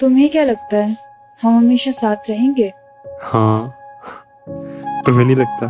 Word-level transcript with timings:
तुम्हें 0.00 0.28
क्या 0.30 0.44
लगता 0.44 0.76
है? 0.76 0.96
हम 1.42 1.56
हमेशा 1.56 1.90
साथ 1.90 2.30
रहेंगे? 2.30 2.72
हाँ। 3.22 3.74
तुम्हें 5.06 5.24
नहीं 5.26 5.36
लगता? 5.36 5.66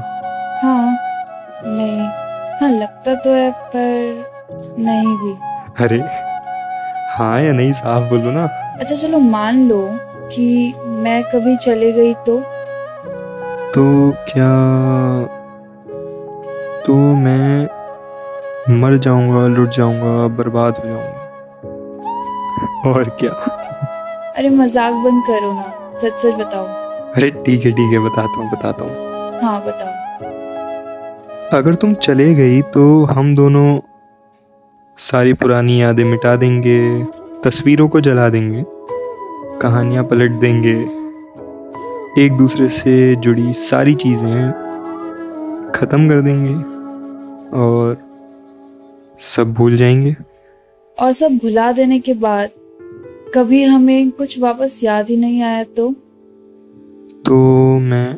हाँ। 0.63 0.97
नहीं। 1.67 2.01
हाँ 2.61 2.71
लगता 2.71 3.15
तो 3.15 3.31
है 3.31 3.51
पर 3.51 4.75
नहीं 4.79 5.17
भी। 5.17 5.33
अरे 5.85 5.99
हाँ 7.17 7.41
या 7.43 7.53
नहीं 7.53 7.73
साफ़ 7.73 8.11
बोलो 8.11 8.31
ना। 8.31 8.45
अच्छा 8.81 8.95
चलो 8.95 9.19
मान 9.19 9.69
लो 9.69 9.91
कि 10.33 10.75
मैं 10.87 11.23
कभी 11.23 11.57
चले 11.57 11.93
गई 11.93 12.15
तो? 12.15 12.41
तो 13.75 14.11
क्या 14.29 14.51
तो 16.87 16.95
मैं 16.95 17.67
मर 18.81 18.97
जाऊँगा 18.97 19.47
लुट 19.47 19.69
जाऊँगा 19.69 20.37
बर्बाद 20.37 20.77
हो 20.77 20.89
जाऊँगा? 20.89 21.23
और 22.91 23.09
क्या? 23.21 23.56
अरे 24.37 24.49
मज़ाक 24.51 24.95
बंद 25.05 25.23
करो 25.27 25.53
ना 25.53 25.99
सच 25.99 26.19
सच 26.21 26.35
बताओ। 26.35 26.65
अरे 27.17 27.29
ठीक 27.45 27.65
है 27.65 27.71
ठीक 27.73 27.93
है 27.93 27.99
बताता 27.99 28.41
हूँ 28.41 28.51
बताता 28.51 28.85
हूँ। 28.85 29.41
हाँ 29.43 29.61
बताओ। 29.67 29.95
अगर 31.53 31.75
तुम 31.75 31.95
चले 31.97 32.35
गई 32.35 32.61
तो 32.75 32.83
हम 33.05 33.35
दोनों 33.37 33.79
सारी 34.99 35.33
पुरानी 35.35 35.81
यादें 35.83 36.05
मिटा 36.05 36.35
देंगे 36.37 36.79
तस्वीरों 37.45 37.89
को 37.89 38.01
जला 38.01 38.29
देंगे 38.29 38.65
कहानियाँ 39.61 40.05
पलट 40.05 40.33
देंगे 40.41 40.77
एक 42.19 42.37
दूसरे 42.39 42.69
से 42.71 42.95
जुड़ी 43.17 43.53
सारी 43.55 43.95
चीज़ें 43.95 44.51
ख़त्म 45.75 46.09
कर 46.09 46.21
देंगे 46.21 46.55
और 47.59 47.97
सब 49.27 49.53
भूल 49.55 49.77
जाएँगे। 49.77 50.15
और 50.99 51.13
सब 51.15 51.39
भुला 51.43 51.71
देने 51.73 51.99
के 52.01 52.15
बाद 52.17 52.51
कभी 53.35 53.63
हमें 53.63 54.11
कुछ 54.11 54.39
वापस 54.39 54.81
याद 54.85 55.09
ही 55.11 55.17
नहीं 55.17 55.43
आया 55.43 55.63
तो? 55.65 55.89
तो 57.27 57.37
मैं 57.79 58.17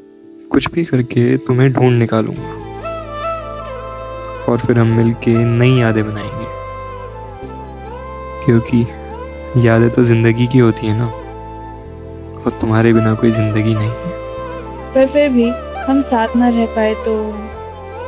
कुछ 0.50 0.70
भी 0.72 0.84
करके 0.84 1.36
तुम्हें 1.36 1.72
ढूंढ 1.72 1.98
निकालूँगा। 1.98 2.56
और 4.48 4.58
फिर 4.58 4.78
हम 4.78 4.86
मिलके 4.86 5.34
नई 5.44 5.78
यादें 5.80 6.04
बनाएँगे। 6.04 6.46
क्योंकि 8.44 8.86
यादें 9.66 9.88
तो 9.90 10.04
ज़िंदगी 10.04 10.46
की 10.46 10.58
होती 10.58 10.86
है 10.86 10.98
ना। 10.98 11.06
और 12.36 12.58
तुम्हारे 12.60 12.92
बिना 12.92 13.14
कोई 13.14 13.30
ज़िंदगी 13.30 13.74
नहीं 13.74 13.88
है। 13.88 14.12
पर 14.94 15.06
फिर 15.06 15.28
भी 15.28 15.48
हम 15.88 16.00
साथ 16.00 16.36
ना 16.36 16.48
रह 16.48 16.66
पाए 16.66 16.94
तो 16.94 17.16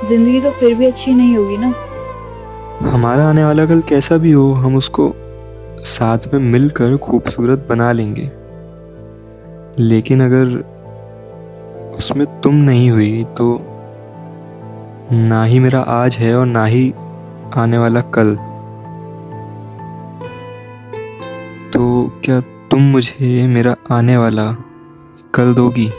ज़िंदगी 0.06 0.40
तो 0.40 0.50
फिर 0.50 0.74
भी 0.74 0.86
अच्छी 0.86 1.14
नहीं 1.14 1.36
होगी 1.36 1.56
ना? 1.56 1.72
हमारा 2.90 3.28
आने 3.28 3.44
वाला 3.44 3.66
कल 3.66 3.80
कैसा 3.80 4.16
भी 4.16 4.30
हो 4.30 4.50
हम 4.52 4.76
उसको 4.76 5.08
साथ 5.84 6.18
में 6.34 6.40
मिलकर 6.40 6.96
खूबसूरत 6.96 7.66
बना 7.68 7.92
लेंगे। 7.92 8.30
लेकिन 9.78 10.20
अगर 10.20 10.46
उसमें 11.98 12.40
तुम 12.40 12.54
नहीं 12.54 12.90
हुई 12.90 13.24
तो 13.24 13.58
ना 15.12 15.44
ही 15.44 15.58
मेरा 15.58 15.80
आज 15.80 16.16
है 16.16 16.34
और 16.36 16.46
ना 16.46 16.64
ही 16.64 16.94
आने 17.54 17.78
वाला 17.78 18.00
कल। 18.00 18.34
तो 21.72 22.12
क्या 22.24 22.40
तुम 22.40 22.82
मुझे 22.82 23.46
मेरा 23.46 23.76
आने 23.90 24.16
वाला 24.16 24.56
कल 25.34 25.54
दोगी? 25.54 25.90